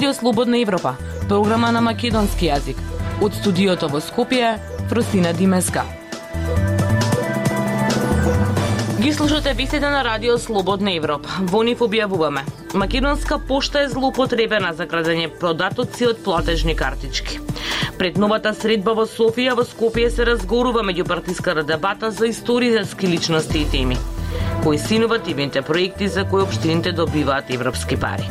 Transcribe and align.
Радио 0.00 0.14
Слободна 0.14 0.58
Европа, 0.58 0.96
програма 1.28 1.68
на 1.76 1.80
македонски 1.84 2.46
јазик. 2.48 2.78
Од 3.20 3.34
студиото 3.36 3.90
во 3.92 3.98
Скопје, 4.00 4.54
Фросина 4.88 5.34
Димеска. 5.36 5.82
Ги 8.96 9.12
слушате 9.12 9.52
вестите 9.52 9.90
на 9.90 10.00
Радио 10.04 10.38
Слободна 10.38 10.94
Европа. 10.96 11.28
Во 11.52 11.60
нив 11.62 11.84
објавуваме. 11.84 12.46
Македонска 12.72 13.36
пошта 13.38 13.82
е 13.84 13.90
злоупотребена 13.92 14.72
за 14.72 14.86
крадење 14.88 15.28
продатоци 15.28 16.08
од 16.08 16.24
платежни 16.24 16.72
картички. 16.76 17.36
Пред 17.98 18.16
новата 18.16 18.54
средба 18.56 18.96
во 18.96 19.04
Софија 19.04 19.52
во 19.52 19.68
Скопје 19.68 20.08
се 20.08 20.24
разгорува 20.24 20.80
меѓупартиска 20.80 21.60
дебата 21.60 22.10
за 22.10 22.26
историски 22.26 23.06
личности 23.06 23.58
и 23.58 23.68
теми. 23.68 23.98
Кои 24.64 24.78
се 24.78 24.96
проекти 25.60 26.08
за 26.08 26.24
кои 26.24 26.42
општините 26.42 26.92
добиваат 26.92 27.50
европски 27.50 28.00
пари. 28.00 28.30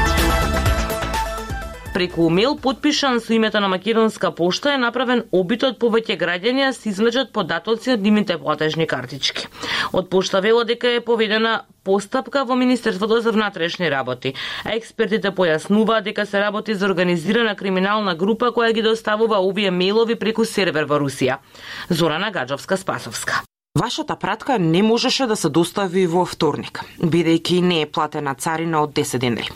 Преку 1.91 2.29
имејл 2.31 2.55
подпишан 2.55 3.19
со 3.19 3.33
името 3.33 3.59
на 3.59 3.67
Македонска 3.67 4.31
пошта 4.31 4.71
е 4.73 4.79
направен 4.79 5.25
обитот 5.35 5.75
повеќе 5.79 6.15
граѓани 6.21 6.63
да 6.63 6.73
се 6.73 6.87
извлечат 6.89 7.33
податоци 7.35 7.91
од 7.91 8.05
нивните 8.05 8.37
платежни 8.39 8.87
картички. 8.87 9.49
Од 9.91 10.07
пошта 10.09 10.39
вело 10.39 10.63
дека 10.63 10.87
е 10.87 11.03
поведена 11.03 11.65
постапка 11.83 12.45
во 12.45 12.55
Министерството 12.55 13.19
за 13.19 13.35
внатрешни 13.35 13.91
работи, 13.91 14.33
а 14.63 14.71
експертите 14.79 15.35
појаснуваат 15.35 16.07
дека 16.07 16.25
се 16.25 16.39
работи 16.39 16.73
за 16.73 16.87
организирана 16.87 17.55
криминална 17.59 18.15
група 18.15 18.55
која 18.55 18.71
ги 18.71 18.87
доставува 18.87 19.43
овие 19.43 19.71
мејлови 19.71 20.15
преку 20.15 20.45
сервер 20.45 20.87
во 20.87 20.95
Русија. 20.95 21.43
Зорана 21.89 22.31
Гаджовска-Спасовска. 22.31 23.50
Вашата 23.79 24.15
пратка 24.15 24.59
не 24.59 24.83
можеше 24.83 25.25
да 25.27 25.35
се 25.35 25.49
достави 25.49 26.01
во 26.03 26.25
вторник, 26.27 26.81
бидејќи 26.99 27.61
не 27.63 27.77
е 27.81 27.85
платена 27.87 28.33
царина 28.35 28.81
од 28.83 28.91
10 28.91 29.21
денари. 29.23 29.47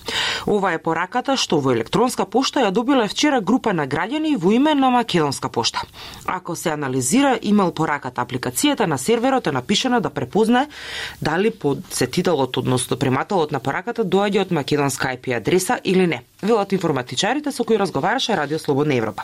Ова 0.48 0.72
е 0.72 0.80
пораката 0.80 1.36
што 1.36 1.60
во 1.60 1.74
електронска 1.76 2.24
пошта 2.24 2.64
ја 2.64 2.70
добила 2.72 3.10
вчера 3.12 3.42
група 3.42 3.74
на 3.76 3.84
граѓани 3.84 4.38
во 4.40 4.54
име 4.56 4.72
на 4.74 4.90
Македонска 4.90 5.50
пошта. 5.50 5.84
Ако 6.26 6.56
се 6.56 6.72
анализира 6.72 7.34
имал 7.42 7.74
пораката, 7.76 8.24
апликацијата 8.24 8.88
на 8.88 8.98
серверот 8.98 9.48
е 9.48 9.52
напишана 9.52 10.00
да 10.00 10.10
препознае 10.10 10.70
дали 11.22 11.52
подсетителот, 11.52 12.56
односно 12.58 12.96
примателот 12.96 13.52
на 13.52 13.60
пораката 13.60 14.06
доаѓа 14.06 14.48
од 14.48 14.52
македонска 14.52 15.12
IP 15.12 15.36
адреса 15.36 15.82
или 15.84 16.08
не 16.08 16.24
велат 16.42 16.72
информатичарите 16.72 17.52
со 17.52 17.64
кои 17.64 17.80
разговараше 17.80 18.38
Радио 18.38 18.60
Слободна 18.60 18.96
Европа. 18.96 19.24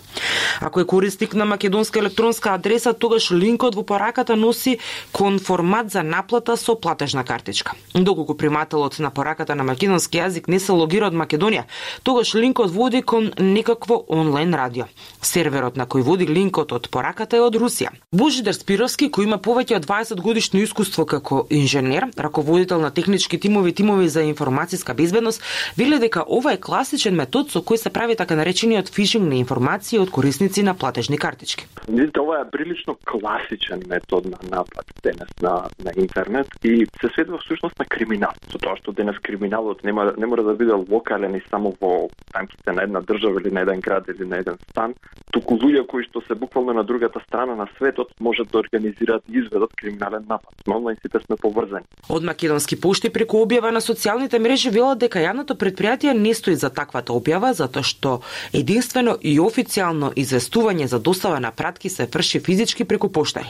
Ако 0.61 0.79
е 0.79 0.85
корисник 0.85 1.33
на 1.33 1.45
македонска 1.45 1.99
електронска 1.99 2.53
адреса, 2.53 2.93
тогаш 2.93 3.31
линкот 3.31 3.75
во 3.75 3.83
пораката 3.83 4.35
носи 4.35 4.77
конформат 5.11 5.91
за 5.91 6.03
наплата 6.03 6.57
со 6.57 6.75
платежна 6.75 7.23
картичка. 7.23 7.73
Доколку 7.95 8.37
примателот 8.37 8.99
на 8.99 9.09
пораката 9.09 9.55
на 9.55 9.63
македонски 9.63 10.17
јазик 10.17 10.47
не 10.47 10.59
се 10.59 10.71
логира 10.71 11.07
од 11.07 11.13
Македонија, 11.13 11.63
тогаш 12.03 12.35
линкот 12.35 12.71
води 12.71 13.01
кон 13.01 13.31
некакво 13.39 14.05
онлайн 14.07 14.53
радио. 14.53 14.85
Серверот 15.21 15.77
на 15.77 15.85
кој 15.85 16.01
води 16.01 16.27
линкот 16.27 16.71
од 16.71 16.89
пораката 16.89 17.37
е 17.37 17.41
од 17.41 17.55
Русија. 17.55 17.91
Божидар 18.11 18.53
Спировски, 18.53 19.09
кој 19.09 19.23
има 19.23 19.37
повеќе 19.37 19.75
од 19.75 19.85
20 19.85 20.21
годишно 20.21 20.59
искуство 20.61 21.05
како 21.05 21.47
инженер, 21.49 22.07
раководител 22.17 22.81
на 22.81 22.91
технички 22.91 23.39
тимови 23.39 23.73
тимови 23.73 24.09
за 24.09 24.23
информацијска 24.23 24.93
безбедност, 24.93 25.41
вели 25.77 25.99
дека 25.99 26.23
ова 26.27 26.53
е 26.53 26.57
класичен 27.01 27.15
метод 27.17 27.49
со 27.49 27.61
кој 27.65 27.77
се 27.77 27.89
прави 27.89 28.15
така 28.15 28.35
наречениот 28.35 28.89
фишинг 28.93 29.25
на 29.25 29.35
информации 29.35 29.97
од 29.99 30.11
корисници 30.11 30.61
на 30.63 30.75
платежни 30.75 31.17
картички. 31.17 31.65
Мислите, 31.87 32.19
ова 32.19 32.41
е 32.41 32.49
прилично 32.51 32.97
класичен 33.05 33.81
метод 33.87 34.29
на 34.29 34.37
напад 34.49 34.85
денес 35.03 35.29
на, 35.41 35.69
на 35.83 35.91
интернет 35.97 36.47
и 36.63 36.85
се 37.01 37.09
сведува 37.13 37.37
всушност 37.37 37.79
на 37.79 37.85
криминал. 37.85 38.31
Со 38.51 38.59
тоа 38.59 38.77
што 38.77 38.93
денес 38.93 39.17
криминалот 39.17 39.83
нема, 39.83 40.13
не 40.17 40.25
мора 40.25 40.43
да 40.43 40.53
биде 40.53 40.73
локален 40.73 41.35
и 41.35 41.41
само 41.49 41.73
во 41.81 42.09
рамките 42.35 42.71
на 42.71 42.83
една 42.83 43.01
држава 43.01 43.41
или 43.41 43.51
на 43.51 43.61
еден 43.61 43.81
град 43.81 44.05
или 44.07 44.27
на 44.27 44.37
еден 44.37 44.57
стан, 44.69 44.93
туку 45.31 45.57
луѓе 45.57 45.87
кои 45.87 46.03
што 46.05 46.21
се 46.27 46.35
буквално 46.35 46.73
на 46.73 46.83
другата 46.83 47.19
страна 47.27 47.55
на 47.55 47.67
светот 47.77 48.13
можат 48.19 48.51
да 48.51 48.59
организираат 48.59 49.23
и 49.29 49.39
изведат 49.39 49.73
криминален 49.75 50.25
напад. 50.29 50.53
Но 50.67 50.81
сите 51.01 51.19
сме 51.25 51.35
поврзани. 51.35 51.85
Од 52.09 52.23
македонски 52.23 52.75
пошти 52.75 53.09
преку 53.09 53.41
објава 53.41 53.71
на 53.71 53.81
социјалните 53.81 54.39
мрежи 54.39 54.69
велат 54.69 54.99
дека 54.99 55.19
јавното 55.19 55.57
предпријатие 55.57 56.13
не 56.13 56.33
стои 56.33 56.55
за 56.55 56.69
ваквата 56.91 57.13
објава 57.13 57.53
затоа 57.53 57.83
што 57.83 58.21
единствено 58.53 59.15
и 59.21 59.39
официјално 59.39 60.11
известување 60.15 60.87
за 60.87 60.99
достава 60.99 61.39
на 61.39 61.51
пратки 61.51 61.89
се 61.89 62.05
врши 62.05 62.39
физички 62.39 62.83
преку 62.83 63.09
поштари. 63.09 63.47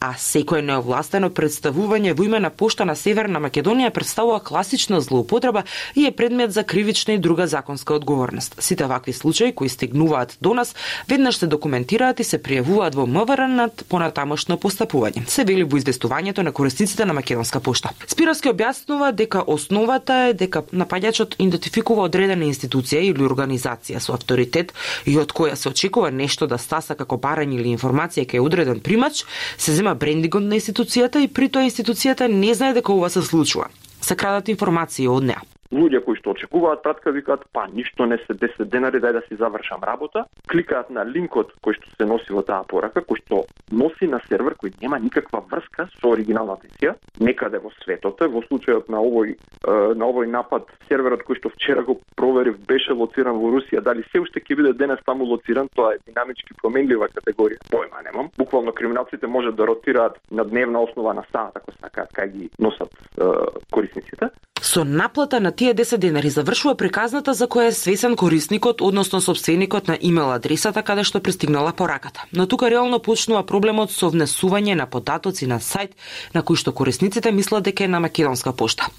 А 0.00 0.14
секое 0.18 0.62
неовластено 0.62 1.30
представување 1.30 2.14
во 2.14 2.24
име 2.24 2.40
на 2.40 2.50
пошта 2.50 2.84
на 2.84 2.94
Северна 2.96 3.40
Македонија 3.40 3.90
представува 3.90 4.40
класична 4.40 5.00
злоупотреба 5.00 5.64
и 5.94 6.06
е 6.06 6.10
предмет 6.12 6.52
за 6.52 6.64
кривична 6.64 7.14
и 7.14 7.18
друга 7.18 7.46
законска 7.46 7.94
одговорност. 7.94 8.56
Сите 8.58 8.84
вакви 8.84 9.12
случаи 9.12 9.54
кои 9.54 9.68
стигнуваат 9.68 10.36
до 10.40 10.54
нас 10.54 10.74
веднаш 11.08 11.36
се 11.38 11.46
документираат 11.46 12.20
и 12.20 12.24
се 12.24 12.38
пријавуваат 12.38 12.94
во 12.94 13.06
МВР 13.06 13.48
над 13.48 13.84
понатамошно 13.88 14.58
постапување. 14.58 15.26
Се 15.28 15.44
вели 15.44 15.64
во 15.64 15.78
известувањето 15.78 16.42
на 16.42 16.52
корисниците 16.52 17.04
на 17.04 17.14
Македонска 17.14 17.60
пошта. 17.60 17.90
Спировски 18.06 18.52
објаснува 18.52 19.12
дека 19.12 19.42
основата 19.46 20.28
е 20.28 20.34
дека 20.34 20.62
напаѓачот 20.72 21.38
идентификува 21.38 22.04
одредена 22.08 22.44
институција 22.58 23.02
или 23.06 23.24
организација 23.24 24.02
со 24.02 24.16
авторитет 24.18 24.74
и 25.06 25.16
од 25.18 25.32
која 25.32 25.54
се 25.56 25.70
очекува 25.70 26.10
нешто 26.10 26.46
да 26.50 26.58
стаса 26.58 26.98
како 26.98 27.16
барање 27.16 27.60
или 27.60 27.74
информација 27.74 28.26
кај 28.26 28.42
одреден 28.42 28.80
примач, 28.80 29.24
се 29.56 29.74
зема 29.74 29.94
брендингот 29.94 30.42
на 30.42 30.58
институцијата 30.58 31.22
и 31.22 31.28
при 31.28 31.48
тоа 31.48 31.66
институцијата 31.68 32.28
не 32.28 32.54
знае 32.54 32.74
дека 32.74 32.92
ова 32.92 33.10
се 33.10 33.22
случува. 33.22 33.70
Се 34.00 34.16
крадат 34.16 34.48
информации 34.48 35.08
од 35.08 35.30
неа 35.30 35.42
луѓе 35.72 36.00
кои 36.04 36.16
што 36.16 36.32
очекуваат 36.32 36.82
пратка 36.82 37.12
викаат 37.12 37.44
па 37.52 37.66
ништо 37.68 38.06
не 38.06 38.18
се 38.24 38.34
10 38.34 38.64
денари 38.72 39.00
дај 39.00 39.12
да 39.18 39.22
си 39.28 39.36
завршам 39.36 39.84
работа, 39.84 40.24
кликаат 40.48 40.90
на 40.90 41.04
линкот 41.04 41.52
кој 41.64 41.76
што 41.76 41.90
се 41.96 42.08
носи 42.08 42.32
во 42.32 42.42
таа 42.42 42.64
порака, 42.68 43.00
кој 43.00 43.20
што 43.24 43.44
носи 43.70 44.08
на 44.08 44.20
сервер 44.28 44.56
кој 44.56 44.74
нема 44.82 44.98
никаква 44.98 45.42
врска 45.50 45.88
со 46.00 46.12
оригиналната 46.14 46.68
исија, 46.68 46.94
некаде 47.20 47.58
во 47.58 47.72
светот, 47.82 48.20
во 48.20 48.42
случајот 48.48 48.88
на 48.88 49.02
овој 49.04 49.36
на 49.68 50.08
овој 50.08 50.30
напад 50.30 50.68
серверот 50.88 51.24
кој 51.26 51.40
што 51.40 51.52
вчера 51.52 51.82
го 51.82 51.98
проверив 52.16 52.58
беше 52.66 52.92
лоциран 52.92 53.36
во 53.36 53.52
Русија, 53.56 53.82
дали 53.84 54.04
се 54.12 54.20
уште 54.20 54.40
ќе 54.40 54.56
биде 54.56 54.72
денес 54.72 55.00
таму 55.04 55.24
лоциран, 55.24 55.68
тоа 55.74 55.94
е 55.94 56.02
динамички 56.06 56.56
променлива 56.62 57.08
категорија. 57.12 57.60
Појма 57.72 58.04
немам. 58.04 58.30
Буквално 58.38 58.72
криминалците 58.72 59.26
можат 59.26 59.56
да 59.56 59.66
ротираат 59.66 60.18
на 60.30 60.44
дневна 60.44 60.82
основа 60.82 61.14
на 61.14 61.24
саат 61.32 61.56
ако 61.56 61.72
сакаат 61.80 62.12
кај 62.16 62.32
ги 62.32 62.50
носат 62.58 62.90
е, 63.20 63.24
корисниците. 63.70 64.30
Со 64.62 64.84
наплата 64.84 65.40
на 65.40 65.52
тие 65.52 65.74
10 65.74 65.96
денари 65.96 66.30
завршува 66.30 66.74
приказната 66.74 67.34
за 67.34 67.46
која 67.46 67.68
е 67.68 67.72
свесен 67.72 68.16
корисникот, 68.16 68.80
односно 68.80 69.20
собственикот 69.20 69.88
на 69.88 69.98
имейл 70.00 70.32
адресата 70.32 70.82
каде 70.82 71.04
што 71.04 71.20
пристигнала 71.20 71.72
пораката. 71.72 72.24
Но 72.32 72.46
тука 72.46 72.70
реално 72.70 72.98
почнува 72.98 73.42
проблемот 73.46 73.92
со 73.92 74.10
внесување 74.10 74.74
на 74.74 74.86
податоци 74.86 75.46
на 75.46 75.60
сајт 75.60 75.94
на 76.34 76.42
кој 76.42 76.56
што 76.56 76.72
корисниците 76.72 77.32
мислат 77.32 77.64
дека 77.64 77.84
е 77.84 77.88
на 77.88 78.00
Македонска 78.00 78.52
пошта. 78.52 78.90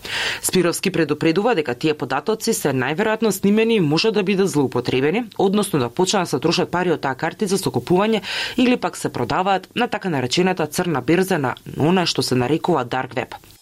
Спировски 0.41 0.91
предупредува 0.91 1.55
дека 1.55 1.75
тие 1.75 1.93
податоци 1.93 2.53
се 2.53 2.71
најверојатно 2.71 3.31
снимени 3.31 3.75
и 3.75 3.83
можат 3.83 4.13
да 4.13 4.23
бидат 4.23 4.49
злоупотребени, 4.49 5.25
односно 5.37 5.79
да 5.79 5.89
почнат 5.89 6.23
да 6.23 6.29
се 6.29 6.39
трошат 6.39 6.71
пари 6.71 6.91
од 6.91 7.01
таа 7.01 7.15
карти 7.15 7.47
за 7.47 7.57
сокупување 7.57 8.21
или 8.57 8.77
пак 8.77 8.97
се 8.97 9.09
продаваат 9.09 9.67
на 9.75 9.87
така 9.87 10.09
наречената 10.09 10.67
црна 10.67 11.01
берза 11.01 11.38
на 11.38 11.55
она 11.77 12.05
што 12.05 12.23
се 12.23 12.35
нарекува 12.35 12.85
Dark 12.85 13.15
Web. 13.15 13.58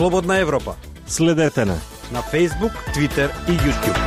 Слободна 0.00 0.38
Европа. 0.38 0.74
Следете 1.06 1.64
на 1.64 1.76
на 2.12 2.22
Facebook, 2.22 2.72
Twitter 2.94 3.30
и 3.48 3.52
YouTube. 3.52 3.98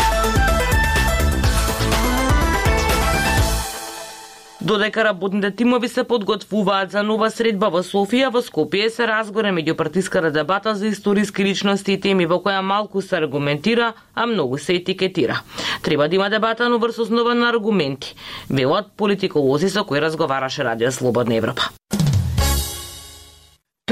Додека 4.62 5.04
работните 5.04 5.56
тимови 5.56 5.88
се 5.88 6.04
подготвуваат 6.04 6.92
за 6.92 7.04
нова 7.04 7.30
средба 7.30 7.69
во 7.69 7.84
Софија, 7.86 8.31
во 8.34 8.42
Скопје 8.42 8.90
се 8.90 9.06
разгоре 9.06 9.51
меѓупартиската 9.54 10.31
дебата 10.31 10.74
за 10.75 10.88
историски 10.88 11.44
личности 11.44 11.94
и 11.94 12.01
теми 12.01 12.25
во 12.25 12.42
која 12.42 12.66
малку 12.66 13.01
се 13.01 13.22
аргументира, 13.22 13.94
а 14.16 14.25
многу 14.25 14.57
се 14.57 14.74
етикетира. 14.74 15.42
Треба 15.84 16.10
да 16.10 16.16
има 16.16 16.30
дебата, 16.30 16.69
но 16.69 16.80
врз 16.80 17.00
основа 17.00 17.36
на 17.36 17.50
аргументи, 17.50 18.16
велат 18.50 18.86
политиколози 18.98 19.69
со 19.69 19.86
кои 19.86 20.01
разговараше 20.01 20.63
Радио 20.63 20.92
Слободна 20.92 21.36
Европа. 21.36 21.69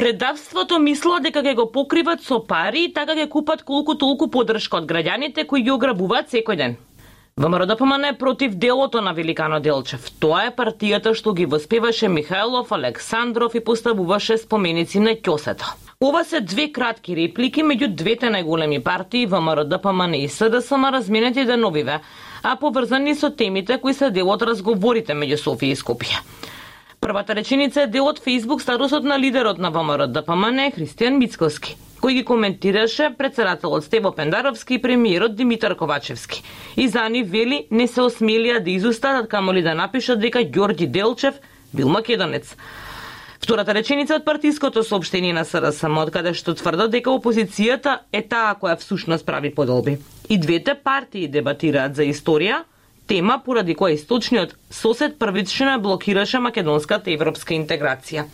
Предавството 0.02 0.80
мисло 0.82 1.20
дека 1.22 1.44
ќе 1.46 1.52
го 1.60 1.68
покриват 1.70 2.24
со 2.26 2.40
пари 2.52 2.88
и 2.88 2.90
така 2.94 3.14
ќе 3.14 3.28
купат 3.30 3.60
колку 3.62 3.94
толку 3.94 4.28
подршка 4.34 4.80
од 4.80 4.88
граѓаните 4.90 5.46
кои 5.52 5.62
ги 5.62 5.70
ограбуваат 5.70 6.32
секој 6.34 6.58
ден. 6.58 6.74
ВМРО 7.38 7.68
е 8.10 8.18
против 8.18 8.56
делото 8.56 9.02
на 9.02 9.14
Великано 9.14 9.60
Делчев. 9.60 10.10
Тоа 10.20 10.48
е 10.48 10.56
партијата 10.58 11.14
што 11.14 11.34
ги 11.34 11.46
воспеваше 11.46 12.08
Михајлов, 12.10 12.72
Александров 12.72 13.54
и 13.54 13.60
поставуваше 13.60 14.38
споменици 14.38 15.00
на 15.00 15.12
ќосето. 15.12 15.70
Ова 16.02 16.24
се 16.24 16.42
две 16.42 16.72
кратки 16.72 17.16
реплики 17.16 17.62
меѓу 17.62 17.94
двете 17.94 18.34
најголеми 18.34 18.82
партии 18.82 19.28
ВМРО, 19.28 19.66
ДПМН 19.66 20.16
и 20.16 20.28
СДСМ 20.28 20.90
разменети 20.98 21.46
деновиве, 21.46 22.00
а 22.42 22.56
поврзани 22.56 23.16
со 23.16 23.30
темите 23.30 23.78
кои 23.78 23.94
се 23.94 24.10
дел 24.10 24.30
од 24.30 24.42
разговорите 24.42 25.14
меѓу 25.14 25.38
Софија 25.38 25.72
и 25.72 25.76
Скопје. 25.76 26.41
Првата 27.02 27.34
реченица 27.36 27.82
е 27.82 27.88
дел 27.90 28.06
од 28.06 28.20
Facebook 28.22 28.62
статусот 28.62 29.04
на 29.04 29.16
лидерот 29.20 29.58
на 29.58 29.72
ВМРО 29.74 30.06
ДПМН 30.06 30.68
Христијан 30.76 31.16
Мицковски, 31.18 31.74
кој 31.98 32.14
ги 32.20 32.24
коментираше 32.24 33.08
председателот 33.18 33.88
Стево 33.88 34.12
Пендаровски 34.14 34.78
и 34.78 34.82
премиерот 34.82 35.34
Димитар 35.36 35.74
Ковачевски. 35.76 36.44
И 36.78 36.88
за 36.88 37.10
нив 37.10 37.32
вели 37.32 37.66
не 37.72 37.88
се 37.88 38.06
осмелија 38.06 38.60
да 38.62 38.70
изустанат 38.70 39.30
камо 39.30 39.54
ли 39.54 39.64
да 39.66 39.74
напишат 39.74 40.22
дека 40.22 40.46
Ѓорѓи 40.46 40.88
Делчев 40.94 41.42
бил 41.74 41.90
македонец. 41.90 42.54
Втората 43.42 43.74
реченица 43.74 44.22
од 44.22 44.26
партиското 44.26 44.84
сообштение 44.84 45.34
на 45.34 45.42
СРСМ, 45.42 45.98
од 46.06 46.14
каде 46.14 46.36
што 46.38 46.54
тврдат 46.54 46.94
дека 46.94 47.10
опозицијата 47.10 48.04
е 48.14 48.22
таа 48.22 48.54
која 48.62 48.78
всушност 48.78 49.26
прави 49.26 49.50
подолби. 49.50 49.98
И 50.30 50.38
двете 50.38 50.78
партии 50.78 51.26
дебатираат 51.28 51.98
за 51.98 52.06
историја, 52.06 52.62
тема 53.08 53.40
поради 53.46 53.76
која 53.76 53.96
источниот 53.96 54.56
сосед 54.70 55.18
првично 55.20 55.80
блокираше 55.80 56.40
македонската 56.40 57.12
европска 57.12 57.54
интеграција. 57.54 58.28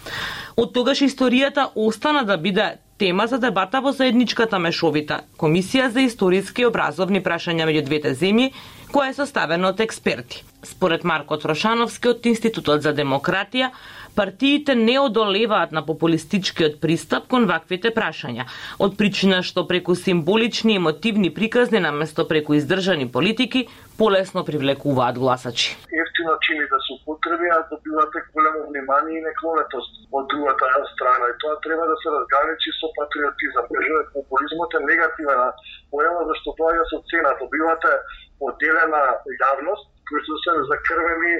Од 0.57 0.73
тогаш 0.73 1.01
историјата 1.01 1.69
остана 1.75 2.23
да 2.25 2.37
биде 2.37 2.77
тема 2.97 3.27
за 3.27 3.37
дебата 3.37 3.81
во 3.81 3.91
заедничката 3.93 4.59
мешовита 4.59 5.21
Комисија 5.37 5.89
за 5.93 6.01
историски 6.01 6.61
и 6.61 6.69
образовни 6.69 7.21
прашања 7.23 7.67
меѓу 7.69 7.85
двете 7.85 8.13
земји, 8.17 8.51
која 8.91 9.11
е 9.11 9.17
составена 9.17 9.69
од 9.69 9.81
експерти. 9.81 10.43
Според 10.63 11.03
Марко 11.03 11.37
Трошановски 11.37 12.09
од 12.09 12.25
Институтот 12.25 12.81
за 12.81 12.93
демократија, 12.93 13.69
партиите 14.17 14.75
не 14.75 14.97
одолеваат 14.99 15.71
на 15.71 15.85
популистичкиот 15.85 16.81
пристап 16.81 17.27
кон 17.31 17.45
ваквите 17.45 17.93
прашања, 17.93 18.47
од 18.81 18.97
причина 18.97 19.43
што 19.49 19.67
преку 19.69 19.95
символични 19.95 20.77
емотивни 20.81 21.29
приказни 21.33 21.79
наместо 21.87 22.27
преку 22.27 22.57
издржани 22.57 23.05
политики 23.11 23.67
полесно 23.97 24.45
привлекуваат 24.45 25.15
гласачи. 25.23 25.69
Ефтино 26.01 26.33
чини 26.45 26.65
да 26.73 26.79
се 26.85 26.89
употреби, 26.97 27.47
а 27.57 27.59
добивате 27.71 28.19
големо 28.33 28.61
внимание 28.69 29.19
и 29.19 29.25
неклонетост 29.27 29.91
од 30.11 30.27
другата 30.31 30.65
страна. 30.93 31.25
И 31.31 31.37
тоа 31.41 31.55
треба 31.65 31.85
да 31.91 31.95
се 32.01 32.07
разграничи 32.15 32.71
со 32.79 32.87
патриотизам. 32.97 33.65
Кажува, 33.73 34.01
популизмот 34.17 34.71
е 34.77 34.81
негативен 34.91 35.39
појава, 35.91 36.21
зашто 36.29 36.49
тоа 36.57 36.85
со 36.93 36.97
цена. 37.09 37.31
Добивате 37.41 37.91
поделена 38.39 39.03
јавност, 39.41 39.85
кои 40.07 40.19
се 40.25 40.35
се 40.43 40.53
закрвени 40.71 41.33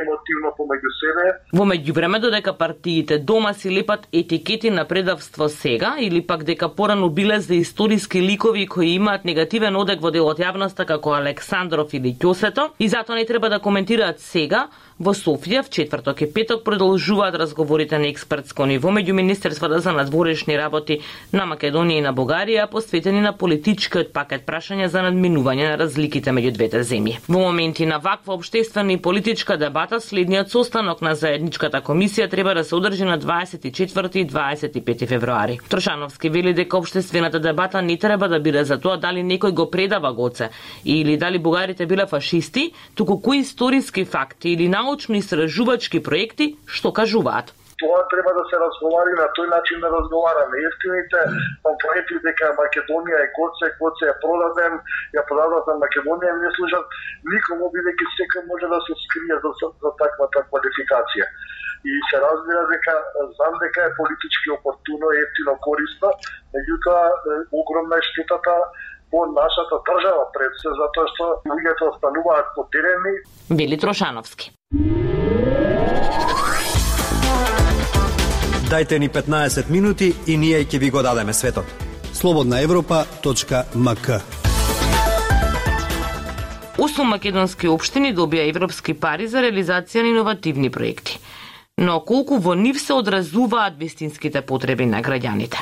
емотивно 0.00 0.52
помеѓу 0.58 0.90
себе. 1.00 1.24
Во 1.58 1.64
меѓувреме 1.68 2.20
додека 2.20 2.54
партиите 2.58 3.18
дома 3.18 3.52
си 3.52 3.70
лепат 3.76 4.06
етикети 4.12 4.70
на 4.70 4.84
предавство 4.88 5.48
сега 5.48 5.96
или 6.00 6.26
пак 6.26 6.44
дека 6.44 6.68
порано 6.74 7.10
биле 7.10 7.40
за 7.40 7.54
историски 7.54 8.22
ликови 8.22 8.66
кои 8.66 8.94
имаат 8.94 9.24
негативен 9.24 9.76
одек 9.76 10.00
во 10.00 10.10
делот 10.10 10.38
јавноста 10.38 10.86
како 10.86 11.14
Александров 11.18 11.94
или 11.94 12.14
Ќосето 12.14 12.70
и 12.78 12.88
затоа 12.88 13.16
не 13.16 13.26
треба 13.26 13.48
да 13.48 13.60
коментираат 13.60 14.20
сега, 14.20 14.68
Во 15.02 15.16
Софија, 15.18 15.64
в 15.66 15.70
четврток 15.74 16.20
и 16.22 16.28
петок 16.30 16.60
продолжуваат 16.62 17.34
разговорите 17.34 17.98
на 17.98 18.06
експертско 18.06 18.68
ниво 18.70 18.92
меѓу 18.94 19.16
министерствата 19.18 19.80
за 19.82 19.90
надворешни 19.92 20.54
работи 20.54 21.00
на 21.32 21.42
Македонија 21.50 21.98
и 21.98 22.04
на 22.04 22.12
Бугарија, 22.14 22.68
посветени 22.70 23.18
на 23.18 23.32
политичкиот 23.34 24.12
пакет 24.14 24.44
прашања 24.46 24.86
за 24.86 25.02
надминување 25.02 25.72
на 25.72 25.80
разликите 25.80 26.30
меѓу 26.30 26.52
двете 26.54 26.84
земји. 26.86 27.16
Во 27.26 27.40
моменти 27.40 27.82
на 27.86 27.98
ваква 27.98 28.36
обштествена 28.36 28.94
и 28.94 29.00
политичка 29.02 29.56
дебата, 29.58 29.98
следниот 29.98 30.54
состанок 30.54 31.02
на 31.02 31.16
заедничката 31.18 31.82
комисија 31.82 32.30
треба 32.30 32.54
да 32.54 32.62
се 32.62 32.76
одржи 32.78 33.02
на 33.02 33.18
24 33.18 34.16
и 34.22 34.26
25 34.28 35.06
февруари. 35.08 35.58
Трошановски 35.68 36.30
вели 36.30 36.54
дека 36.54 36.78
обштествената 36.78 37.40
дебата 37.40 37.82
не 37.82 37.98
треба 37.98 38.28
да 38.28 38.38
биде 38.38 38.62
за 38.62 38.78
тоа 38.78 39.02
дали 39.02 39.26
некој 39.26 39.50
го 39.50 39.66
предава 39.66 40.14
Гоце 40.14 40.50
или 40.84 41.16
дали 41.16 41.42
бугарите 41.42 41.86
биле 41.86 42.06
фашисти, 42.06 42.70
туку 42.94 43.18
кои 43.20 43.38
историски 43.38 44.04
факти 44.04 44.50
или 44.50 44.68
научни 44.68 44.91
научно-истражувачки 44.92 46.04
проекти 46.04 46.56
што 46.68 46.92
кажуваат 46.92 47.56
тоа 47.82 47.98
треба 48.14 48.30
да 48.38 48.42
се 48.46 48.56
разговари 48.62 49.12
на 49.18 49.26
тој 49.36 49.48
начин 49.50 49.80
да 49.82 49.88
разговараме. 49.90 50.60
Ефтините 50.70 51.18
памфлети 51.64 52.18
дека 52.22 52.52
Македонија 52.54 53.18
е 53.24 53.30
коце, 53.34 53.70
коце 53.80 54.06
ја 54.06 54.14
продаден, 54.22 54.78
ја 55.16 55.24
продадат 55.26 55.66
на 55.66 55.74
Македонија 55.82 56.36
не 56.44 56.50
служат 56.58 56.94
никому 57.32 57.72
бидејќи 57.74 58.06
секој 58.18 58.46
може 58.52 58.70
да 58.70 58.78
се 58.86 58.94
скрие 59.02 59.34
за, 59.42 59.50
за 59.82 59.90
таквата 59.98 60.44
квалификација. 60.52 61.26
И 61.90 61.92
се 62.12 62.22
разбира 62.22 62.62
дека 62.70 62.94
знам 63.34 63.58
дека 63.58 63.88
е 63.88 63.96
политички 63.98 64.54
опортуно, 64.54 65.10
ефтино 65.24 65.58
корисно, 65.66 66.14
меѓутоа 66.54 67.02
огромна 67.50 67.98
е 67.98 68.06
штетата 68.12 68.54
по 69.12 69.20
нашата 69.40 69.76
држава 69.86 70.24
пред 70.34 70.52
се, 70.60 70.70
затоа 70.80 71.04
што 71.12 71.24
луѓето 71.52 71.84
остануваат 71.92 72.46
потерени. 72.56 73.14
Вели 73.58 73.76
Трошановски. 73.84 74.50
Дајте 78.72 78.98
ни 78.98 79.08
15 79.12 79.68
минути 79.70 80.14
и 80.26 80.36
ние 80.40 80.64
ќе 80.64 80.78
ви 80.80 80.88
го 80.90 81.02
дадеме 81.04 81.32
светот. 81.36 81.68
Слободна 82.12 82.62
Европа.мк 82.64 84.08
Осум 86.78 87.12
македонски 87.12 87.68
општини 87.68 88.14
добија 88.16 88.48
европски 88.48 88.94
пари 88.96 89.28
за 89.28 89.44
реализација 89.44 90.02
на 90.02 90.08
иновативни 90.16 90.70
проекти. 90.72 91.20
Но 91.78 92.00
колку 92.00 92.38
во 92.40 92.54
нив 92.54 92.80
се 92.80 92.96
одразуваат 92.96 93.76
вистинските 93.76 94.40
потреби 94.40 94.86
на 94.86 95.02
граѓаните? 95.02 95.60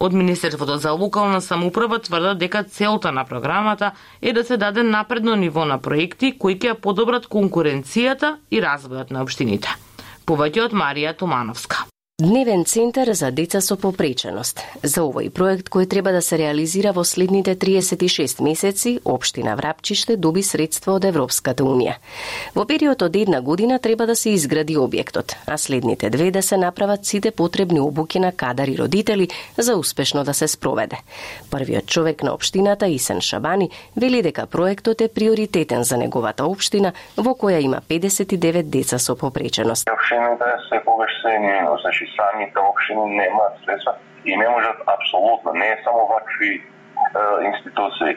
Од 0.00 0.12
Министерството 0.12 0.76
за 0.78 0.92
локална 0.92 1.40
самоуправа 1.40 1.98
тврдат 1.98 2.38
дека 2.38 2.62
целта 2.64 3.12
на 3.12 3.24
програмата 3.24 3.92
е 4.22 4.32
да 4.32 4.44
се 4.44 4.56
даде 4.56 4.82
напредно 4.82 5.34
ниво 5.36 5.64
на 5.64 5.78
проекти 5.78 6.32
кои 6.38 6.54
ќе 6.54 6.78
подобрат 6.78 7.26
конкуренцијата 7.26 8.36
и 8.50 8.62
развојот 8.62 9.10
на 9.10 9.26
општините. 9.26 9.74
Повеќе 10.26 10.68
од 10.68 10.72
Марија 10.72 11.16
Томановска. 11.18 11.88
Дневен 12.22 12.64
центар 12.64 13.12
за 13.12 13.30
деца 13.30 13.60
со 13.60 13.76
попреченост. 13.78 14.58
За 14.82 15.04
овој 15.06 15.28
проект 15.30 15.68
кој 15.70 15.86
треба 15.86 16.10
да 16.10 16.18
се 16.18 16.34
реализира 16.40 16.90
во 16.90 17.04
следните 17.06 17.52
36 17.54 18.42
месеци, 18.42 18.98
општина 19.04 19.54
Врапчиште 19.54 20.16
доби 20.16 20.42
средства 20.42 20.96
од 20.98 21.04
Европската 21.06 21.62
Унија. 21.62 21.94
Во 22.58 22.64
период 22.66 23.04
од 23.06 23.14
една 23.14 23.38
година 23.40 23.78
треба 23.78 24.06
да 24.10 24.16
се 24.18 24.34
изгради 24.34 24.74
објектот, 24.74 25.36
а 25.46 25.54
следните 25.56 26.10
две 26.10 26.32
да 26.34 26.42
се 26.42 26.56
направат 26.56 27.06
сите 27.06 27.30
потребни 27.30 27.78
обуки 27.78 28.18
на 28.18 28.32
кадари 28.32 28.74
родители 28.78 29.28
за 29.56 29.76
успешно 29.78 30.24
да 30.24 30.34
се 30.34 30.48
спроведе. 30.48 30.98
Првиот 31.50 31.86
човек 31.86 32.22
на 32.22 32.34
општината 32.34 32.88
Исен 32.88 33.20
Шабани 33.20 33.70
вели 33.96 34.22
дека 34.22 34.46
проектот 34.46 35.00
е 35.00 35.08
приоритетен 35.08 35.84
за 35.84 35.96
неговата 35.96 36.50
општина 36.50 36.92
во 37.16 37.38
која 37.38 37.62
има 37.62 37.78
59 37.88 38.62
деца 38.62 38.98
со 38.98 39.14
попреченост. 39.14 39.86
Општината 39.86 40.58
се 40.68 40.82
повештени, 40.84 41.54
значи 41.82 42.07
самите 42.16 42.58
општини 42.58 43.04
немаат 43.04 43.52
средства 43.64 43.94
и 44.24 44.36
не 44.36 44.48
можат 44.48 44.76
апсолутно, 44.86 45.52
не 45.52 45.80
само 45.84 46.06
вакви 46.06 46.62
институции, 47.44 48.16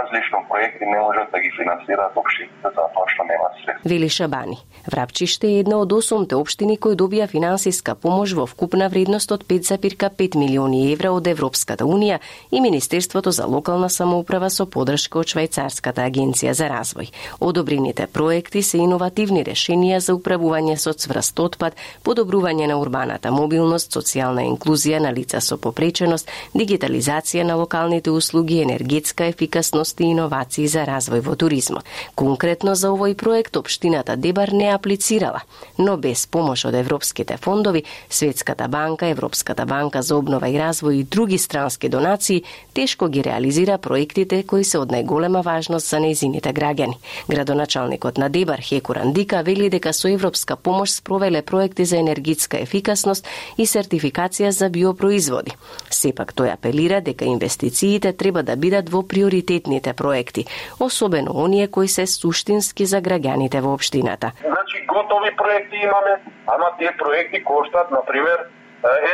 различно 0.00 0.38
проекти 0.48 0.84
не 0.86 0.98
можат 0.98 1.30
да 1.32 1.38
ги 1.40 1.50
финансираат 1.60 2.16
општините 2.16 2.68
затоа 2.76 3.06
што 3.12 3.22
нема 3.24 3.48
средства. 3.54 3.88
Вели 3.90 4.08
Шабани. 4.08 4.58
Врапчиште 4.92 5.46
е 5.48 5.60
една 5.60 5.76
од 5.82 5.92
осумте 5.92 6.36
општини 6.36 6.76
кои 6.76 6.96
добија 6.96 7.26
финансиска 7.28 7.94
помош 7.94 8.32
во 8.38 8.46
вкупна 8.46 8.88
вредност 8.88 9.32
од 9.32 9.44
5,5 9.44 10.36
милиони 10.36 10.92
евра 10.92 11.12
од 11.12 11.26
Европската 11.26 11.84
Унија 11.84 12.18
и 12.50 12.60
Министерството 12.60 13.30
за 13.30 13.46
локална 13.46 13.90
самоуправа 13.90 14.50
со 14.50 14.66
подршка 14.66 15.20
од 15.20 15.32
Швајцарската 15.32 16.06
агенција 16.06 16.52
за 16.52 16.70
развој. 16.72 17.10
Одобрените 17.40 18.06
проекти 18.06 18.62
се 18.62 18.78
иновативни 18.78 19.44
решенија 19.44 19.98
за 19.98 20.14
управување 20.14 20.76
со 20.76 20.92
цврст 20.92 21.38
отпад, 21.40 21.76
подобрување 22.04 22.66
на 22.70 22.78
урбаната 22.80 23.30
мобилност, 23.30 23.92
социјална 23.92 24.46
инклузија 24.48 25.00
на 25.00 25.12
лица 25.12 25.40
со 25.40 25.58
попреченост, 25.58 26.30
дигитализација 26.54 27.42
на 27.44 27.56
локалните 27.56 28.10
услуги, 28.10 28.62
енергетска 28.62 29.24
ефикасност 29.24 29.89
и 29.98 30.04
иновации 30.14 30.68
за 30.68 30.84
развој 30.86 31.20
во 31.26 31.34
туризмот. 31.34 31.82
Конкретно 32.14 32.76
за 32.78 32.92
овој 32.94 33.16
проект 33.18 33.56
општината 33.56 34.14
Дебар 34.16 34.52
не 34.52 34.70
аплицирала, 34.70 35.42
но 35.78 35.96
без 35.96 36.26
помош 36.26 36.64
од 36.64 36.74
европските 36.74 37.36
фондови, 37.36 37.82
Светската 38.08 38.68
банка, 38.68 39.06
Европската 39.06 39.66
банка 39.66 40.02
за 40.02 40.16
обнова 40.16 40.48
и 40.48 40.54
развој 40.54 41.00
и 41.00 41.02
други 41.02 41.38
странски 41.38 41.88
донации, 41.88 42.44
тешко 42.74 43.08
ги 43.08 43.24
реализира 43.24 43.78
проектите 43.78 44.42
кои 44.42 44.64
се 44.64 44.78
од 44.78 44.92
најголема 44.92 45.42
важност 45.42 45.90
за 45.90 45.98
нејзините 45.98 46.52
граѓани. 46.52 47.00
Градоначалникот 47.28 48.18
на 48.18 48.28
Дебар 48.28 48.60
Хеку 48.60 48.94
Рандика 48.94 49.42
вели 49.42 49.70
дека 49.70 49.92
со 49.92 50.08
европска 50.08 50.56
помош 50.56 50.92
спровеле 50.92 51.42
проекти 51.42 51.84
за 51.84 51.96
енергетска 51.96 52.60
ефикасност 52.60 53.26
и 53.56 53.66
сертификација 53.66 54.50
за 54.50 54.68
биопроизводи. 54.68 55.56
Сепак 55.90 56.34
тој 56.34 56.52
апелира 56.52 57.00
дека 57.00 57.24
инвестициите 57.24 58.12
треба 58.12 58.42
да 58.42 58.56
бидат 58.56 58.90
во 58.90 59.02
приоритетните 59.80 59.92
проекти, 59.92 60.44
особено 60.80 61.30
оние 61.34 61.70
кои 61.70 61.88
се 61.88 62.06
суштински 62.06 62.86
за 62.86 63.00
граѓаните 63.00 63.60
во 63.60 63.74
општината. 63.74 64.32
Значи 64.40 64.86
готови 64.86 65.36
проекти 65.36 65.76
имаме, 65.76 66.20
ама 66.46 66.66
тие 66.78 66.92
проекти 66.98 67.44
коштат, 67.44 67.90
на 67.90 68.04
пример, 68.04 68.38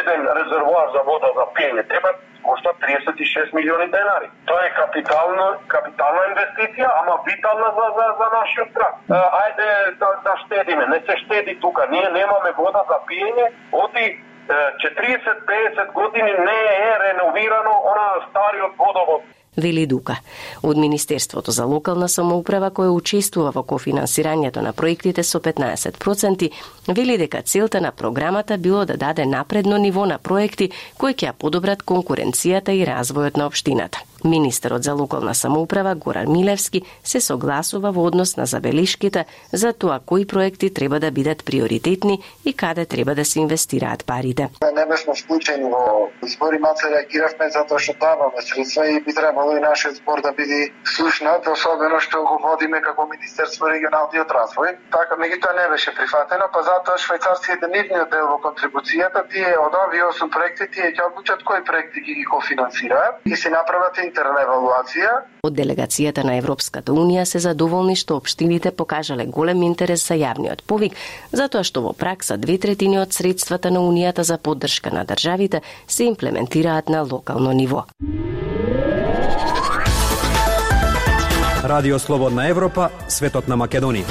еден 0.00 0.22
резервоар 0.38 0.88
за 0.94 1.02
вода 1.04 1.28
за 1.34 1.44
пиење 1.54 1.82
треба 1.88 2.10
кошта 2.42 2.70
36 2.82 3.54
милиони 3.54 3.90
денари. 3.90 4.30
Тоа 4.46 4.66
е 4.66 4.74
капитална 4.74 5.58
капитална 5.66 6.22
инвестиција, 6.30 6.88
ама 7.00 7.18
витална 7.26 7.68
за 7.78 7.86
за, 7.98 8.06
за 8.20 8.26
нашиот 8.38 8.70
град. 8.76 8.94
Ајде 9.42 9.68
да, 9.98 10.08
да 10.26 10.34
штедиме, 10.44 10.86
не 10.86 11.00
се 11.06 11.14
штеди 11.24 11.58
тука. 11.60 11.86
Ние 11.90 12.08
немаме 12.10 12.50
вода 12.56 12.82
за 12.90 12.98
пиење, 13.08 13.46
оди 13.72 14.06
40-50 14.46 15.92
години 15.92 16.32
не 16.48 16.60
е 16.90 16.98
реновирано 17.04 17.74
она 17.90 18.08
стариот 18.30 18.72
водовод 18.78 19.22
вели 19.56 19.86
Дука. 19.86 20.16
Од 20.62 20.76
Министерството 20.76 21.50
за 21.50 21.64
локална 21.64 22.08
самоуправа 22.08 22.70
која 22.70 22.94
учествува 22.94 23.50
во 23.50 23.62
кофинансирањето 23.62 24.60
на 24.60 24.72
проектите 24.72 25.22
со 25.22 25.40
15%, 25.40 26.50
вели 26.88 27.18
дека 27.18 27.42
целта 27.42 27.80
на 27.80 27.92
програмата 27.92 28.58
било 28.58 28.84
да 28.84 28.96
даде 28.96 29.26
напредно 29.26 29.76
ниво 29.76 30.06
на 30.06 30.18
проекти 30.18 30.70
кои 30.98 31.14
ќе 31.14 31.32
подобрат 31.32 31.82
конкуренцијата 31.82 32.70
и 32.70 32.86
развојот 32.86 33.36
на 33.36 33.46
општината. 33.46 33.98
Министерот 34.26 34.82
за 34.82 34.94
локална 34.94 35.34
самоуправа 35.34 35.94
Горан 35.94 36.32
Милевски 36.32 36.82
се 37.04 37.20
согласува 37.20 37.92
во 37.92 38.06
однос 38.06 38.36
на 38.36 38.46
забелишките 38.46 39.24
за 39.52 39.72
тоа 39.72 40.00
кои 40.06 40.26
проекти 40.26 40.74
треба 40.74 41.00
да 41.00 41.10
бидат 41.10 41.44
приоритетни 41.44 42.22
и 42.44 42.52
каде 42.52 42.86
треба 42.86 43.14
да 43.14 43.24
се 43.24 43.40
инвестираат 43.40 44.04
парите. 44.06 44.48
Не 44.74 44.86
бешме 44.86 45.14
вклучени 45.14 45.70
во 45.70 46.10
збори 46.22 46.58
маце 46.58 46.90
реагиравме 46.90 47.50
затоа 47.50 47.78
што 47.78 47.94
даваме 48.00 48.42
средства 48.42 48.86
и 48.90 49.00
би 49.00 49.14
требало 49.14 49.56
и 49.56 49.60
нашиот 49.60 49.96
збор 49.96 50.22
да 50.22 50.32
биде 50.32 50.72
слушнат, 50.84 51.46
особено 51.46 52.00
што 52.00 52.22
го 52.24 52.38
водиме 52.42 52.80
како 52.82 53.06
Министерство 53.06 53.70
регионалниот 53.70 54.30
развој. 54.38 54.76
Така 54.90 55.16
меѓутоа 55.22 55.54
не 55.60 55.68
беше 55.74 55.94
прифатено, 55.94 56.48
па 56.52 56.62
затоа 56.62 56.98
швајцарци 56.98 57.54
е 57.54 57.60
денивниот 57.62 58.10
дел 58.10 58.26
во 58.34 58.38
контрибуцијата, 58.46 59.24
тие 59.30 59.54
од 59.58 59.74
овие 59.74 60.04
8 60.10 60.30
проекти 60.34 60.68
тие 60.74 60.92
ќе 60.92 61.06
одлучат 61.10 61.42
кои 61.44 61.64
проекти 61.64 62.00
ги 62.00 62.14
ги 62.20 62.24
кофинансираат 62.24 63.20
и 63.24 63.36
се 63.36 63.50
направат 63.50 63.98
интерна 64.16 64.40
евалуација. 64.46 65.10
Од 65.44 65.52
делегацијата 65.52 66.24
на 66.24 66.38
Европската 66.40 66.92
Унија 66.92 67.26
се 67.28 67.38
задоволни 67.44 67.96
што 67.96 68.16
општините 68.16 68.72
покажале 68.72 69.26
голем 69.26 69.62
интерес 69.62 70.06
за 70.08 70.16
јавниот 70.16 70.64
повик, 70.66 70.96
затоа 71.32 71.64
што 71.64 71.82
во 71.84 71.92
пракса 71.92 72.38
две 72.40 72.56
третини 72.58 72.98
од 72.98 73.12
средствата 73.12 73.70
на 73.70 73.84
Унијата 73.84 74.24
за 74.24 74.38
поддршка 74.38 74.90
на 74.90 75.04
државите 75.04 75.60
се 75.86 76.04
имплементираат 76.04 76.88
на 76.88 77.02
локално 77.02 77.52
ниво. 77.52 77.84
Радио 81.66 81.98
Слободна 81.98 82.48
Европа, 82.48 82.90
светот 83.08 83.48
на 83.48 83.56
Македонија. 83.56 84.06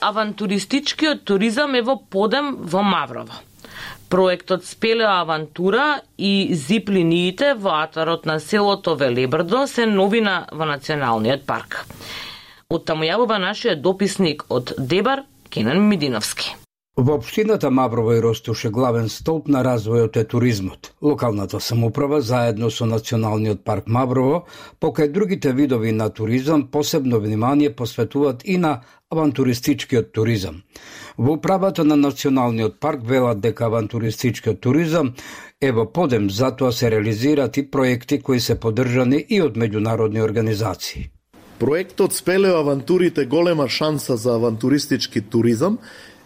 Авантуристичкиот 0.00 1.24
туризам 1.24 1.74
е 1.74 1.82
во 1.82 1.96
подем 1.96 2.56
во 2.60 2.82
Маврово. 2.82 3.48
Проектот 4.08 4.64
Спелеа 4.64 5.20
авантура 5.20 6.00
и 6.16 6.54
зип 6.54 6.88
линиите 6.88 7.52
во 7.54 7.82
атарот 7.82 8.24
на 8.26 8.38
селото 8.40 8.94
Велебрдо 8.96 9.66
се 9.66 9.86
новина 9.86 10.46
во 10.52 10.64
Националниот 10.64 11.44
парк. 11.46 11.84
Од 12.72 12.86
таму 12.88 13.04
јавува 13.04 13.36
нашиот 13.42 13.82
дописник 13.84 14.46
од 14.48 14.72
Дебар, 14.78 15.26
Кенан 15.50 15.84
Мидиновски. 15.88 16.56
Во 16.98 17.14
општината 17.14 17.70
Маврово 17.70 18.16
и 18.16 18.22
ростуше 18.22 18.70
главен 18.74 19.08
столб 19.08 19.46
на 19.48 19.60
развојот 19.62 20.16
е 20.18 20.24
туризмот. 20.24 20.90
Локалната 21.02 21.60
самоуправа 21.60 22.20
заедно 22.20 22.70
со 22.70 22.86
Националниот 22.86 23.62
парк 23.64 23.86
Маврово, 23.86 24.46
покај 24.80 25.12
другите 25.12 25.52
видови 25.52 25.92
на 25.92 26.08
туризам, 26.10 26.66
посебно 26.66 27.20
внимание 27.20 27.70
посветуваат 27.70 28.42
и 28.44 28.56
на 28.58 28.80
авантуристичкиот 29.10 30.12
туризам. 30.12 30.62
Во 31.18 31.32
управата 31.32 31.84
на 31.84 31.96
Националниот 31.96 32.78
парк 32.80 33.00
велат 33.02 33.40
дека 33.40 33.66
авантуристичкиот 33.66 34.60
туризам 34.60 35.14
е 35.60 35.72
во 35.72 35.84
подем, 35.92 36.30
затоа 36.30 36.72
се 36.72 36.90
реализираат 36.90 37.56
и 37.56 37.70
проекти 37.70 38.20
кои 38.22 38.40
се 38.40 38.54
поддржани 38.60 39.24
и 39.28 39.40
од 39.42 39.56
меѓународни 39.58 40.22
организации. 40.22 41.10
Проектот 41.58 42.14
Спелео 42.14 42.60
авантурите 42.60 43.24
голема 43.26 43.68
шанса 43.68 44.16
за 44.16 44.34
авантуристички 44.34 45.20
туризам 45.20 45.78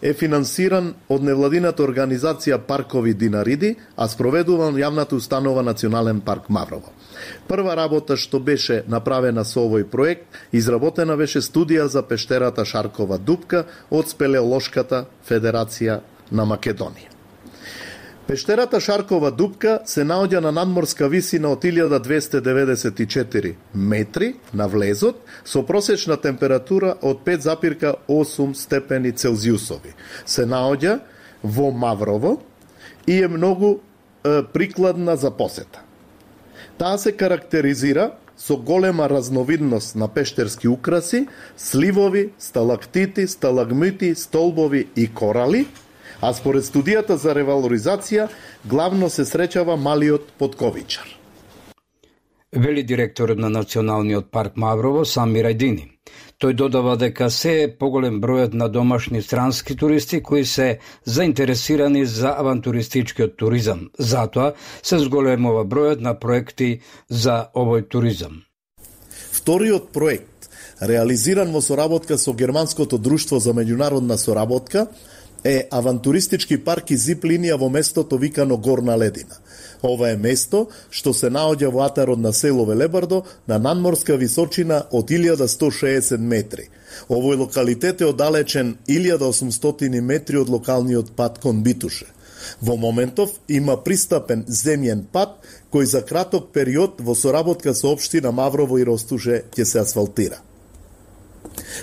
е 0.02 0.12
финансиран 0.18 0.92
од 1.08 1.22
невладината 1.22 1.82
организација 1.84 2.58
Паркови 2.66 3.14
Динариди, 3.14 3.76
а 3.96 4.08
спроведуван 4.08 4.74
јавната 4.74 5.14
установа 5.14 5.62
Национален 5.62 6.20
парк 6.20 6.48
Маврово. 6.48 6.90
Прва 7.48 7.76
работа 7.76 8.16
што 8.16 8.40
беше 8.40 8.82
направена 8.88 9.44
со 9.44 9.62
овој 9.62 9.84
проект, 9.84 10.26
изработена 10.52 11.16
беше 11.16 11.40
студија 11.40 11.86
за 11.86 12.02
пештерата 12.02 12.64
Шаркова 12.64 13.18
дупка 13.18 13.64
од 13.90 14.10
Спелеолошката 14.10 15.06
Федерација 15.28 16.00
на 16.30 16.46
Македонија. 16.46 17.11
Пештерата 18.26 18.78
Шаркова 18.80 19.32
дупка 19.34 19.80
се 19.84 20.04
наоѓа 20.06 20.38
на 20.44 20.52
надморска 20.54 21.08
висина 21.10 21.50
од 21.50 21.64
1294 21.66 23.54
метри 23.74 24.34
на 24.54 24.68
влезот 24.70 25.18
со 25.44 25.64
просечна 25.66 26.16
температура 26.16 26.94
од 27.02 27.24
5,8 27.26 28.54
степени 28.54 29.12
Целзиусови. 29.12 29.94
Се 30.24 30.46
наоѓа 30.46 31.00
во 31.42 31.72
Маврово 31.74 32.38
и 33.06 33.18
е 33.22 33.28
многу 33.28 33.74
е, 33.74 34.42
прикладна 34.42 35.16
за 35.16 35.30
посета. 35.30 35.82
Таа 36.78 36.98
се 36.98 37.12
карактеризира 37.12 38.12
со 38.38 38.56
голема 38.56 39.10
разновидност 39.10 39.96
на 39.96 40.08
пештерски 40.08 40.68
украси, 40.68 41.26
сливови, 41.56 42.30
сталактити, 42.38 43.26
сталагмити, 43.26 44.14
столбови 44.14 44.86
и 44.96 45.10
корали, 45.14 45.66
а 46.22 46.32
според 46.32 46.64
студијата 46.64 47.18
за 47.18 47.34
ревалоризација, 47.34 48.28
главно 48.64 49.10
се 49.10 49.26
среќава 49.26 49.76
малиот 49.76 50.30
подковичар. 50.38 51.08
Вели 52.52 52.82
директорот 52.82 53.38
на 53.38 53.48
Националниот 53.50 54.30
парк 54.30 54.56
Маврово 54.56 55.04
Сами 55.04 55.42
Рајдини. 55.42 55.88
Тој 56.42 56.52
додава 56.52 56.96
дека 56.96 57.30
се 57.30 57.52
е 57.62 57.68
поголем 57.78 58.20
бројот 58.20 58.54
на 58.54 58.68
домашни 58.68 59.22
странски 59.22 59.76
туристи 59.76 60.22
кои 60.22 60.44
се 60.44 60.78
заинтересирани 61.04 62.04
за 62.06 62.34
авантуристичкиот 62.38 63.36
туризам. 63.36 63.90
Затоа 63.98 64.52
се 64.82 64.98
зголемува 64.98 65.64
бројот 65.64 66.00
на 66.00 66.14
проекти 66.18 66.80
за 67.08 67.48
овој 67.54 67.88
туризам. 67.88 68.42
Вториот 69.32 69.92
проект, 69.92 70.50
реализиран 70.82 71.52
во 71.52 71.62
соработка 71.62 72.18
со 72.18 72.34
Германското 72.34 72.98
друштво 72.98 73.38
за 73.38 73.54
меѓународна 73.54 74.16
соработка, 74.16 74.86
е 75.44 75.68
авантуристички 75.70 76.58
парк 76.64 76.90
и 76.90 76.96
зип 76.96 77.24
линија 77.24 77.58
во 77.58 77.68
местото 77.68 78.18
викано 78.18 78.56
Горна 78.56 78.96
Ледина. 78.98 79.38
Ова 79.82 80.10
е 80.10 80.16
место 80.16 80.66
што 80.90 81.12
се 81.14 81.30
наоѓа 81.30 81.72
во 81.74 81.82
атарот 81.86 82.18
на 82.18 82.32
село 82.32 82.64
Велебардо 82.66 83.22
на 83.48 83.58
надморска 83.58 84.16
височина 84.16 84.84
од 84.90 85.10
1160 85.10 86.18
метри. 86.18 86.68
Овој 87.08 87.38
локалитет 87.42 88.00
е 88.00 88.10
оддалечен 88.12 88.76
1800 88.88 90.00
метри 90.00 90.38
од 90.38 90.48
локалниот 90.48 91.16
пат 91.16 91.38
кон 91.38 91.62
Битуше. 91.62 92.06
Во 92.60 92.76
моментов 92.76 93.30
има 93.48 93.76
пристапен 93.82 94.44
земјен 94.46 95.04
пат 95.12 95.38
кој 95.72 95.84
за 95.84 96.02
краток 96.02 96.52
период 96.52 97.00
во 97.00 97.14
соработка 97.14 97.74
со 97.74 97.92
општина 97.92 98.32
Маврово 98.32 98.78
и 98.78 98.86
Ростуше 98.86 99.44
ќе 99.50 99.64
се 99.64 99.78
асфалтира. 99.82 100.42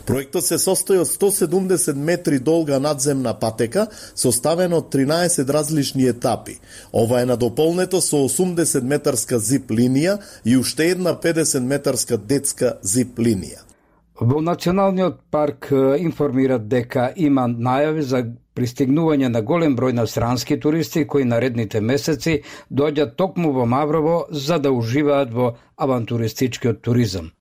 Проектот 0.05 0.45
се 0.45 0.57
состои 0.57 0.97
од 0.97 1.07
170 1.07 1.93
метри 1.95 2.39
долга 2.39 2.79
надземна 2.79 3.33
патека, 3.39 3.87
составена 4.15 4.81
од 4.81 4.91
13 4.93 5.49
различни 5.49 6.07
етапи. 6.07 6.59
Ова 6.93 7.21
е 7.21 7.25
надополнето 7.25 8.01
со 8.01 8.25
80 8.27 8.81
метарска 8.83 9.39
зип 9.39 9.71
линија 9.71 10.19
и 10.45 10.57
уште 10.57 10.91
една 10.91 11.15
50 11.15 11.59
метарска 11.59 12.17
детска 12.17 12.77
зип 12.81 13.19
линија. 13.19 13.65
Во 14.19 14.41
Националниот 14.41 15.19
парк 15.31 15.69
информираат 15.97 16.67
дека 16.67 17.13
има 17.15 17.45
најави 17.47 18.01
за 18.03 18.19
пристигнување 18.59 19.29
на 19.31 19.41
голем 19.41 19.77
број 19.79 19.95
на 19.95 20.03
странски 20.07 20.57
туристи 20.59 21.05
кои 21.07 21.23
наредните 21.23 21.79
месеци 21.79 22.41
доаѓаат 22.67 23.15
токму 23.15 23.53
во 23.55 23.65
Маврово 23.65 24.25
за 24.31 24.59
да 24.59 24.73
уживаат 24.75 25.31
во 25.33 25.53
авантуристичкиот 25.77 26.81
туризам. 26.81 27.31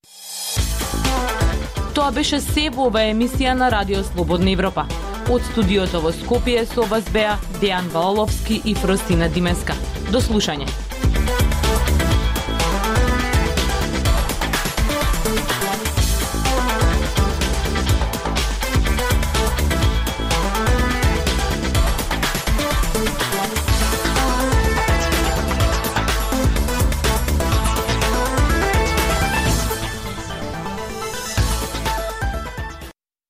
Тоа 2.09 2.15
беше 2.17 2.39
се 2.41 2.63
во 2.73 2.87
оваа 2.89 3.11
емисија 3.11 3.53
на 3.53 3.67
Радио 3.69 3.99
Слободна 4.07 4.49
Европа. 4.55 4.87
Од 5.29 5.45
студиото 5.51 6.01
во 6.01 6.15
Скопје 6.17 6.65
со 6.73 6.89
вас 6.89 7.13
беа 7.13 7.37
Дејан 7.61 7.93
Валовски 7.93 8.63
и 8.65 8.73
Фростина 8.81 9.29
Димеска. 9.29 9.77
До 10.09 10.25
слушање. 10.25 10.88